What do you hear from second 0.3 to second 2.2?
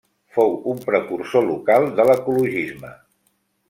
Fou un precursor local de